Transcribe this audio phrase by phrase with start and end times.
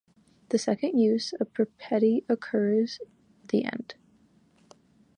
[0.49, 3.11] The second use of peripety occurs near
[3.49, 3.93] the end.